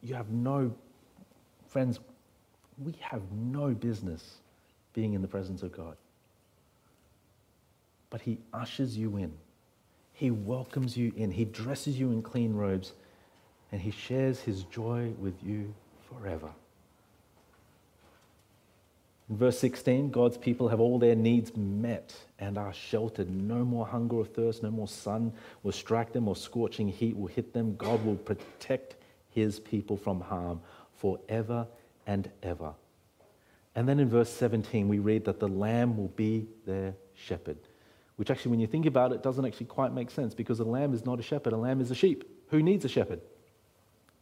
[0.01, 0.73] You have no,
[1.67, 1.99] friends,
[2.77, 4.35] we have no business
[4.93, 5.97] being in the presence of God.
[8.09, 9.33] But he ushers you in.
[10.13, 11.31] He welcomes you in.
[11.31, 12.93] He dresses you in clean robes
[13.71, 15.73] and he shares his joy with you
[16.09, 16.49] forever.
[19.30, 23.30] In verse 16, God's people have all their needs met and are sheltered.
[23.30, 27.28] No more hunger or thirst, no more sun will strike them or scorching heat will
[27.28, 27.76] hit them.
[27.76, 28.96] God will protect
[29.30, 30.62] his people from harm
[30.98, 31.68] forever
[32.08, 32.74] and ever.
[33.75, 37.58] And then in verse 17, we read that the Lamb will be their shepherd,
[38.15, 40.94] which actually, when you think about it, doesn't actually quite make sense because a lamb
[40.94, 42.23] is not a shepherd, a lamb is a sheep.
[42.50, 43.21] Who needs a shepherd?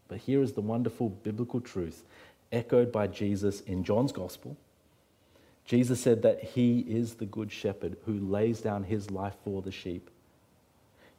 [0.10, 2.04] But here is the wonderful biblical truth
[2.52, 4.58] echoed by Jesus in John's Gospel
[5.68, 9.72] Jesus said that he is the good shepherd who lays down his life for the
[9.72, 10.10] sheep.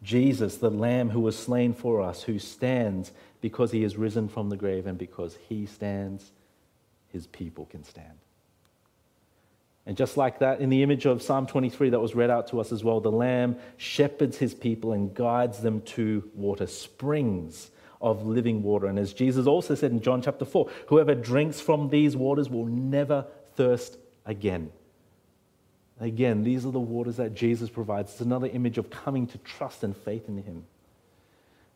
[0.02, 4.48] Jesus, the Lamb who was slain for us, who stands because he is risen from
[4.48, 6.32] the grave and because he stands,
[7.12, 8.18] his people can stand.
[9.84, 12.60] And just like that, in the image of Psalm 23 that was read out to
[12.60, 17.70] us as well, the Lamb shepherds his people and guides them to water, springs
[18.00, 18.86] of living water.
[18.86, 22.66] And as Jesus also said in John chapter 4, whoever drinks from these waters will
[22.66, 23.26] never
[23.56, 23.98] thirst
[24.28, 24.70] again.
[25.98, 28.12] Again, these are the waters that Jesus provides.
[28.12, 30.64] It's another image of coming to trust and faith in Him.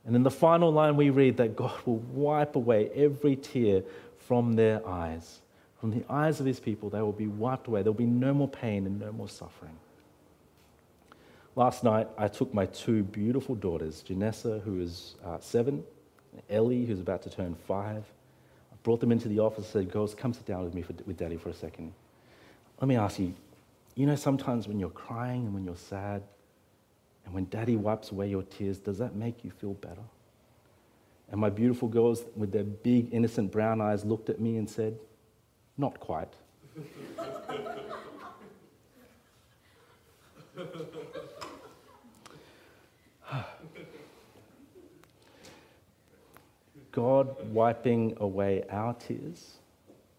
[0.05, 3.83] And in the final line, we read that God will wipe away every tear
[4.19, 5.41] from their eyes.
[5.81, 7.83] From the eyes of His people, they will be wiped away.
[7.83, 9.77] There will be no more pain and no more suffering.
[11.57, 15.83] Last night, I took my two beautiful daughters, Janessa, who is uh, seven,
[16.49, 18.05] Ellie, who's about to turn five.
[18.73, 20.95] I brought them into the office and said, Girls, come sit down with me for,
[21.05, 21.93] with daddy for a second.
[22.81, 23.35] Let me ask you,
[23.95, 26.23] you know, sometimes when you're crying and when you're sad,
[27.25, 30.03] and when daddy wipes away your tears, does that make you feel better?
[31.31, 34.99] And my beautiful girls, with their big, innocent brown eyes, looked at me and said,
[35.79, 36.33] Not quite.
[46.93, 49.55] God wiping away our tears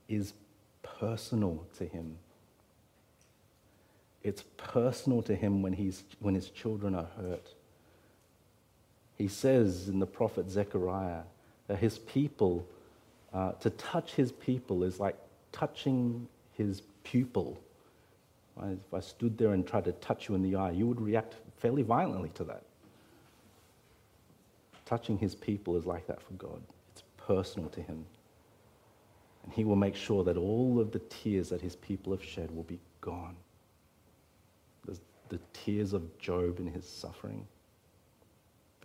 [0.09, 0.33] is
[0.81, 2.17] personal to him.
[4.23, 7.53] It's personal to him when, he's, when his children are hurt.
[9.17, 11.23] He says in the prophet Zechariah
[11.67, 12.65] that his people,
[13.33, 15.17] uh, to touch his people is like
[15.51, 17.59] touching his pupil.
[18.61, 21.35] If I stood there and tried to touch you in the eye, you would react
[21.57, 22.63] fairly violently to that.
[24.85, 26.61] Touching his people is like that for God,
[26.91, 28.05] it's personal to him.
[29.43, 32.51] And he will make sure that all of the tears that his people have shed
[32.55, 33.35] will be gone
[35.33, 37.47] the tears of Job in his suffering,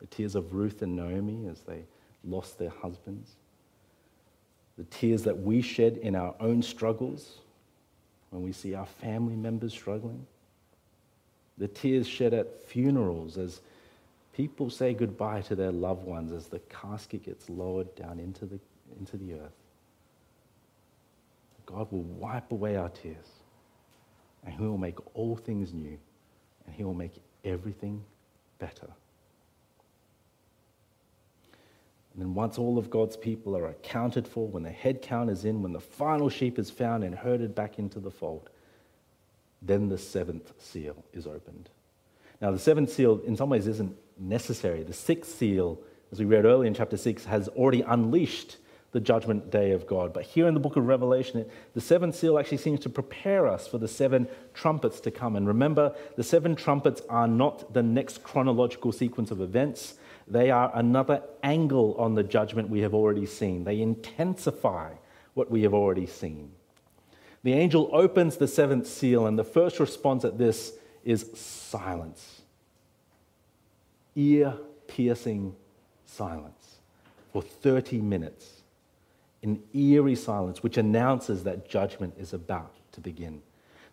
[0.00, 1.84] the tears of Ruth and Naomi as they
[2.24, 3.32] lost their husbands,
[4.78, 7.40] the tears that we shed in our own struggles
[8.30, 10.26] when we see our family members struggling,
[11.58, 13.60] the tears shed at funerals as
[14.32, 18.58] people say goodbye to their loved ones as the casket gets lowered down into the,
[18.98, 19.52] into the earth.
[21.66, 23.26] God will wipe away our tears
[24.46, 25.98] and He will make all things new
[26.68, 27.14] and He will make
[27.44, 28.04] everything
[28.58, 28.88] better.
[32.12, 35.46] And then, once all of God's people are accounted for, when the head count is
[35.46, 38.50] in, when the final sheep is found and herded back into the fold,
[39.62, 41.70] then the seventh seal is opened.
[42.42, 44.82] Now, the seventh seal, in some ways, isn't necessary.
[44.82, 45.80] The sixth seal,
[46.12, 48.58] as we read earlier in chapter 6, has already unleashed
[48.92, 50.12] the judgment day of God.
[50.14, 53.66] But here in the book of Revelation, the seventh seal actually seems to prepare us
[53.66, 55.36] for the seven trumpets to come.
[55.36, 59.94] And remember, the seven trumpets are not the next chronological sequence of events,
[60.30, 63.64] they are another angle on the judgment we have already seen.
[63.64, 64.92] They intensify
[65.34, 66.50] what we have already seen.
[67.44, 70.72] The angel opens the seventh seal, and the first response at this
[71.04, 72.42] is silence.
[74.16, 74.54] Ear
[74.86, 75.54] piercing
[76.04, 76.78] silence
[77.32, 78.57] for 30 minutes
[79.42, 83.42] an eerie silence which announces that judgment is about to begin.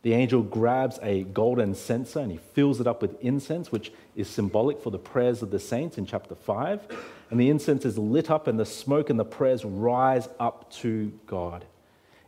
[0.01, 4.29] The angel grabs a golden censer and he fills it up with incense, which is
[4.29, 6.87] symbolic for the prayers of the saints in chapter 5.
[7.31, 11.11] And the incense is lit up, and the smoke and the prayers rise up to
[11.25, 11.65] God.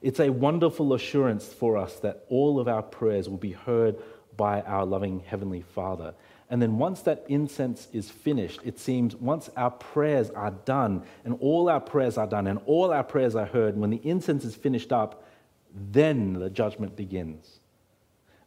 [0.02, 3.96] It's a wonderful assurance for us that all of our prayers will be heard
[4.38, 6.14] by our loving Heavenly Father.
[6.50, 11.38] And then once that incense is finished, it seems once our prayers are done, and
[11.42, 14.56] all our prayers are done, and all our prayers are heard, when the incense is
[14.56, 15.26] finished up,
[15.74, 17.60] then the judgment begins.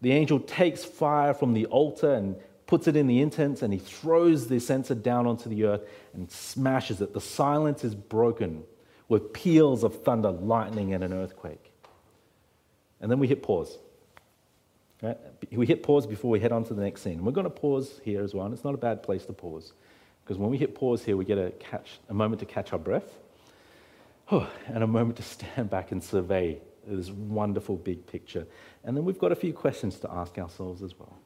[0.01, 2.37] The angel takes fire from the altar and
[2.67, 5.83] puts it in the incense, and he throws the censer down onto the earth
[6.15, 7.13] and smashes it.
[7.13, 8.63] The silence is broken
[9.09, 11.73] with peals of thunder, lightning, and an earthquake.
[13.01, 13.77] And then we hit pause.
[15.03, 15.17] Right?
[15.51, 17.15] We hit pause before we head on to the next scene.
[17.15, 18.45] And we're going to pause here as well.
[18.45, 19.73] And it's not a bad place to pause.
[20.23, 22.79] Because when we hit pause here, we get a, catch, a moment to catch our
[22.79, 23.19] breath
[24.31, 28.47] and a moment to stand back and survey this wonderful big picture.
[28.85, 31.17] And then we've got a few questions to ask ourselves as well.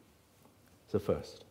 [0.91, 1.45] So, first,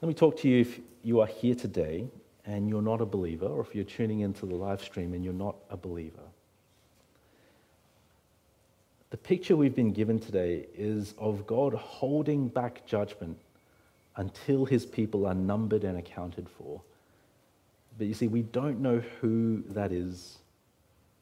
[0.00, 2.08] let me talk to you if you are here today
[2.44, 5.32] and you're not a believer, or if you're tuning into the live stream and you're
[5.32, 6.22] not a believer.
[9.12, 13.36] The picture we've been given today is of God holding back judgment
[14.16, 16.80] until his people are numbered and accounted for.
[17.98, 20.38] But you see, we don't know who that is,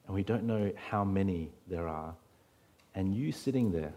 [0.06, 2.14] and we don't know how many there are.
[2.94, 3.92] And you sitting there,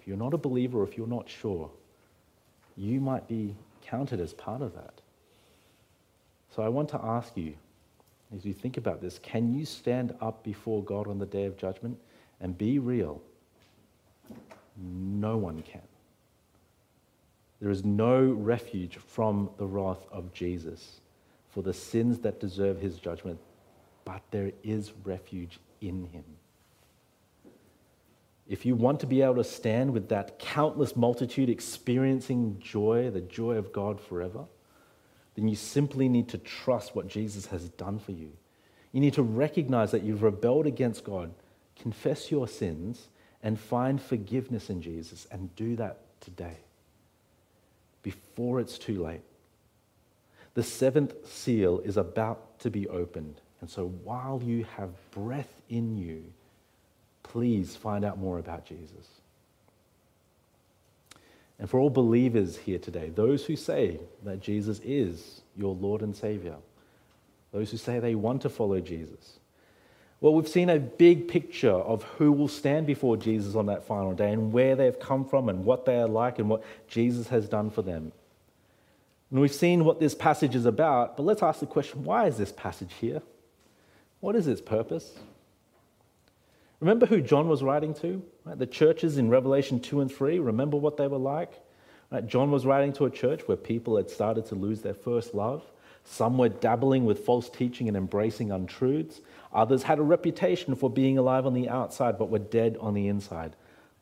[0.00, 1.70] if you're not a believer or if you're not sure,
[2.78, 3.54] you might be
[3.84, 5.02] counted as part of that.
[6.56, 7.52] So I want to ask you,
[8.34, 11.58] as you think about this, can you stand up before God on the day of
[11.58, 11.98] judgment?
[12.42, 13.22] And be real,
[14.76, 15.80] no one can.
[17.60, 21.00] There is no refuge from the wrath of Jesus
[21.48, 23.38] for the sins that deserve his judgment,
[24.04, 26.24] but there is refuge in him.
[28.48, 33.20] if you want to be able to stand with that countless multitude experiencing joy, the
[33.20, 34.44] joy of God forever,
[35.34, 38.30] then you simply need to trust what Jesus has done for you.
[38.92, 41.32] You need to recognize that you've rebelled against God,
[41.78, 43.08] confess your sins,
[43.42, 46.58] and find forgiveness in Jesus, and do that today
[48.02, 49.22] before it's too late.
[50.54, 53.40] The seventh seal is about to be opened.
[53.60, 56.24] And so while you have breath in you,
[57.22, 59.08] please find out more about Jesus.
[61.58, 66.14] And for all believers here today, those who say that Jesus is your Lord and
[66.14, 66.56] Savior,
[67.52, 69.38] those who say they want to follow Jesus,
[70.22, 74.12] well, we've seen a big picture of who will stand before Jesus on that final
[74.12, 77.48] day and where they've come from and what they are like and what Jesus has
[77.48, 78.12] done for them.
[79.32, 82.38] And we've seen what this passage is about, but let's ask the question why is
[82.38, 83.20] this passage here?
[84.20, 85.12] What is its purpose?
[86.78, 88.22] Remember who John was writing to?
[88.44, 88.56] Right?
[88.56, 91.50] The churches in Revelation 2 and 3, remember what they were like?
[92.12, 92.24] Right?
[92.24, 95.64] John was writing to a church where people had started to lose their first love.
[96.04, 99.20] Some were dabbling with false teaching and embracing untruths.
[99.52, 103.08] Others had a reputation for being alive on the outside but were dead on the
[103.08, 103.54] inside.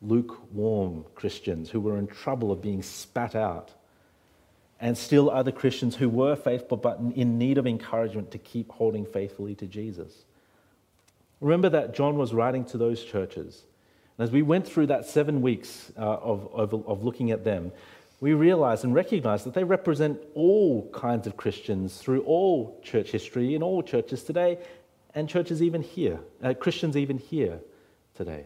[0.03, 3.73] Lukewarm Christians who were in trouble of being spat out.
[4.81, 9.05] And still other Christians who were faithful but in need of encouragement to keep holding
[9.05, 10.25] faithfully to Jesus.
[11.41, 13.63] Remember that John was writing to those churches.
[14.17, 17.73] And as we went through that seven weeks uh, of, of, of looking at them,
[18.21, 23.55] we realize and recognize that they represent all kinds of Christians through all church history
[23.55, 24.59] in all churches today
[25.15, 27.61] and churches even here, uh, Christians even here
[28.15, 28.45] today.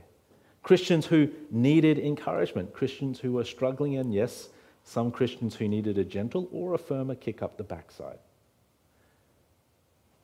[0.63, 4.49] Christians who needed encouragement, Christians who were struggling, and yes,
[4.85, 8.19] some Christians who needed a gentle or a firmer kick up the backside.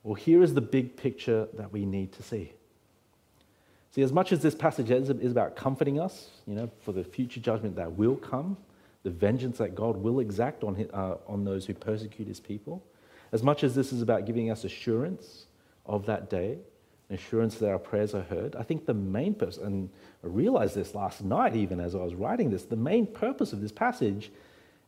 [0.03, 2.53] Well, here is the big picture that we need to see.
[3.91, 7.41] See, as much as this passage is, about comforting us, you know, for the future
[7.41, 8.57] judgment that will come,
[9.03, 12.85] the vengeance that God will exact on, uh, on those who persecute his people,
[13.33, 15.47] as much as this is about giving us assurance
[15.87, 16.59] of that day,
[17.11, 18.55] assurance that our prayers are heard.
[18.57, 19.91] I think the main purpose, and
[20.23, 23.61] I realized this last night even as I was writing this, the main purpose of
[23.61, 24.31] this passage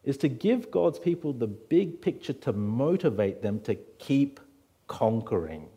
[0.05, 4.41] is to give God's people the big picture to motivate them to keep
[4.89, 5.69] conquering.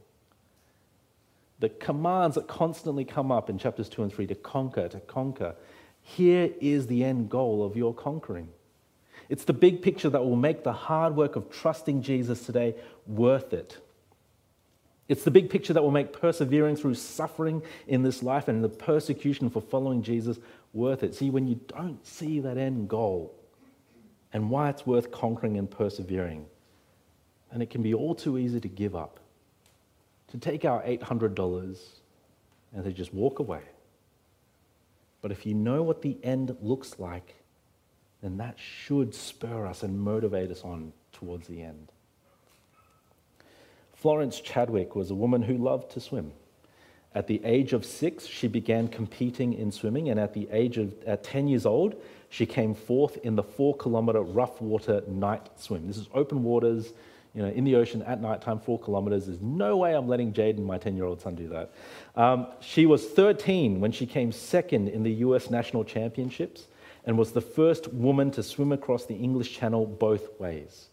[1.60, 5.56] The commands that constantly come up in chapters 2 and 3 to conquer, to conquer.
[6.08, 8.50] Here is the end goal of your conquering.
[9.28, 12.76] It's the big picture that will make the hard work of trusting Jesus today
[13.08, 13.80] worth it.
[15.08, 18.70] It's the big picture that will make persevering through suffering in this life and the
[18.70, 20.38] persecution for following Jesus
[20.74, 21.16] worth it.
[21.16, 23.34] See, when you don't see that end goal
[24.32, 26.46] and why it's worth conquering and persevering,
[27.52, 29.20] and it can be all too easy to give up,
[30.28, 31.80] to take our $800
[32.76, 33.62] and to just walk away.
[35.26, 37.34] But if you know what the end looks like,
[38.22, 41.92] then that should spur us and motivate us on towards the end.
[43.96, 46.32] Florence Chadwick was a woman who loved to swim.
[47.16, 50.94] At the age of six, she began competing in swimming, and at the age of
[51.06, 52.00] at 10 years old,
[52.30, 55.88] she came fourth in the four kilometer rough water night swim.
[55.88, 56.94] This is open waters,
[57.36, 59.26] you know, in the ocean at nighttime, four kilometers.
[59.26, 61.74] There's no way I'm letting Jaden, my 10 year old son, do that.
[62.16, 66.68] Um, she was 13 when she came second in the US National Championships
[67.06, 70.88] and was the first woman to swim across the English Channel both ways.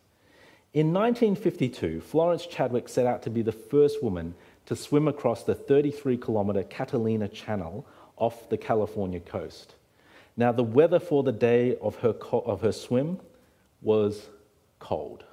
[0.75, 4.35] In 1952, Florence Chadwick set out to be the first woman
[4.67, 7.87] to swim across the 33 kilometer Catalina Channel
[8.17, 9.75] off the California coast.
[10.37, 13.21] Now, the weather for the day of her, of her swim
[13.83, 14.29] was
[14.79, 15.25] cold.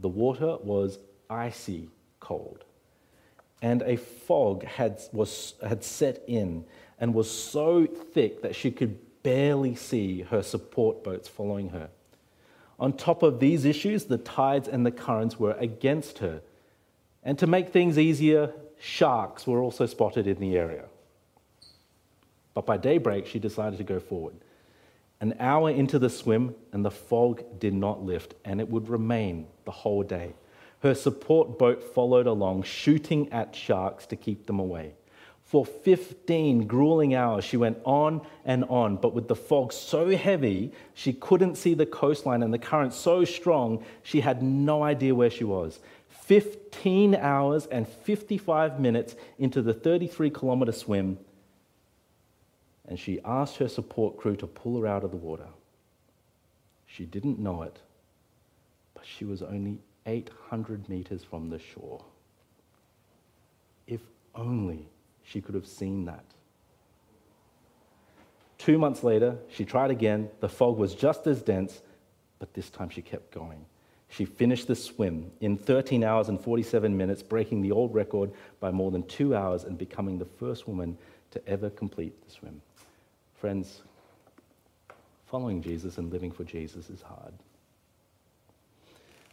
[0.00, 0.98] The water was
[1.28, 1.88] icy
[2.18, 2.64] cold.
[3.62, 6.64] And a fog had, was, had set in
[6.98, 11.90] and was so thick that she could barely see her support boats following her.
[12.78, 16.40] On top of these issues, the tides and the currents were against her.
[17.22, 20.84] And to make things easier, sharks were also spotted in the area.
[22.54, 24.36] But by daybreak, she decided to go forward.
[25.20, 29.46] An hour into the swim, and the fog did not lift, and it would remain
[29.66, 30.32] the whole day.
[30.80, 34.94] Her support boat followed along, shooting at sharks to keep them away.
[35.44, 40.72] For 15 grueling hours, she went on and on, but with the fog so heavy,
[40.94, 45.28] she couldn't see the coastline and the current so strong, she had no idea where
[45.28, 45.80] she was.
[46.08, 51.18] 15 hours and 55 minutes into the 33 kilometer swim,
[52.90, 55.46] and she asked her support crew to pull her out of the water.
[56.86, 57.78] She didn't know it,
[58.94, 62.04] but she was only 800 meters from the shore.
[63.86, 64.00] If
[64.34, 64.88] only
[65.22, 66.24] she could have seen that.
[68.58, 70.28] Two months later, she tried again.
[70.40, 71.82] The fog was just as dense,
[72.40, 73.64] but this time she kept going.
[74.08, 78.72] She finished the swim in 13 hours and 47 minutes, breaking the old record by
[78.72, 80.98] more than two hours and becoming the first woman
[81.30, 82.60] to ever complete the swim.
[83.40, 83.80] Friends,
[85.24, 87.32] following Jesus and living for Jesus is hard.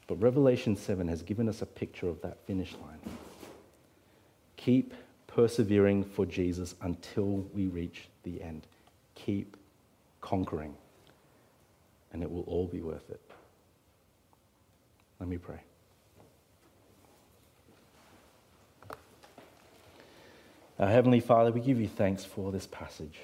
[0.08, 3.18] But Revelation 7 has given us a picture of that finish line.
[4.56, 4.94] Keep
[5.28, 8.66] persevering for Jesus until we reach the end.
[9.16, 9.58] Keep
[10.22, 10.74] conquering,
[12.14, 13.20] and it will all be worth it.
[15.20, 15.60] Let me pray.
[20.80, 23.20] Our Heavenly Father, we give you thanks for this passage.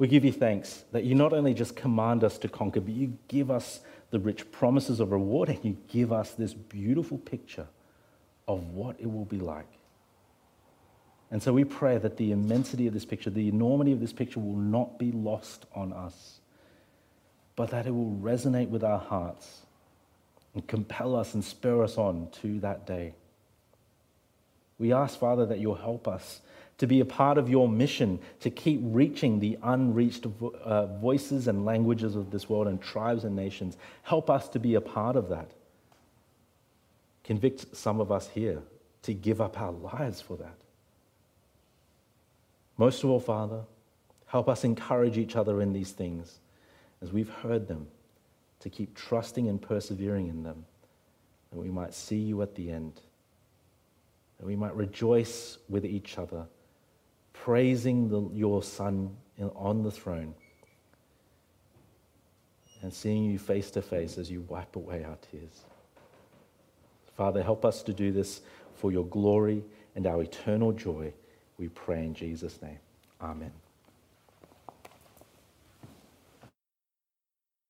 [0.00, 3.18] We give you thanks that you not only just command us to conquer, but you
[3.28, 3.80] give us
[4.10, 7.66] the rich promises of reward and you give us this beautiful picture
[8.48, 9.68] of what it will be like.
[11.30, 14.40] And so we pray that the immensity of this picture, the enormity of this picture
[14.40, 16.40] will not be lost on us,
[17.54, 19.66] but that it will resonate with our hearts
[20.54, 23.12] and compel us and spur us on to that day.
[24.78, 26.40] We ask, Father, that you'll help us
[26.80, 31.46] to be a part of your mission to keep reaching the unreached vo- uh, voices
[31.46, 33.76] and languages of this world and tribes and nations.
[34.02, 35.50] Help us to be a part of that.
[37.22, 38.62] Convict some of us here
[39.02, 40.56] to give up our lives for that.
[42.78, 43.60] Most of all, Father,
[44.24, 46.38] help us encourage each other in these things
[47.02, 47.88] as we've heard them,
[48.60, 50.64] to keep trusting and persevering in them,
[51.50, 53.02] that we might see you at the end,
[54.38, 56.46] that we might rejoice with each other
[57.44, 59.16] praising the, your Son
[59.56, 60.34] on the throne
[62.82, 65.64] and seeing you face to face as you wipe away our tears.
[67.16, 68.40] Father, help us to do this
[68.74, 69.62] for your glory
[69.94, 71.12] and our eternal joy.
[71.58, 72.78] We pray in Jesus' name.
[73.20, 73.52] Amen.